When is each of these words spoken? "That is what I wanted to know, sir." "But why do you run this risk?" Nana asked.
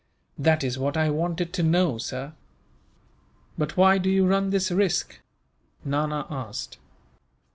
"That 0.35 0.63
is 0.63 0.79
what 0.79 0.97
I 0.97 1.11
wanted 1.11 1.53
to 1.53 1.61
know, 1.61 1.99
sir." 1.99 2.33
"But 3.55 3.77
why 3.77 3.99
do 3.99 4.09
you 4.09 4.25
run 4.25 4.49
this 4.49 4.71
risk?" 4.71 5.19
Nana 5.85 6.25
asked. 6.27 6.79